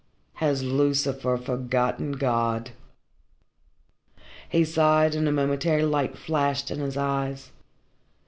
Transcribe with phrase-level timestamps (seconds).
[0.37, 2.71] Has Lucifer forgotten God?"
[4.49, 7.51] He sighed, and a momentary light flashed in his eyes.